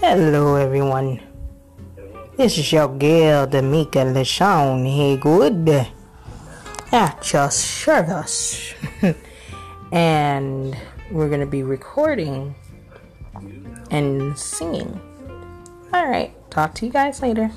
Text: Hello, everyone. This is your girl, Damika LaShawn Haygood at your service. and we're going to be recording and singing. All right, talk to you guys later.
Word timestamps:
Hello, 0.00 0.56
everyone. 0.56 1.20
This 2.38 2.56
is 2.56 2.72
your 2.72 2.88
girl, 2.88 3.46
Damika 3.46 4.00
LaShawn 4.08 4.88
Haygood 4.88 5.92
at 6.90 7.32
your 7.34 7.50
service. 7.50 8.72
and 9.92 10.74
we're 11.10 11.28
going 11.28 11.40
to 11.40 11.46
be 11.46 11.62
recording 11.62 12.54
and 13.90 14.38
singing. 14.38 14.98
All 15.92 16.08
right, 16.08 16.32
talk 16.50 16.74
to 16.76 16.86
you 16.86 16.92
guys 16.92 17.20
later. 17.20 17.50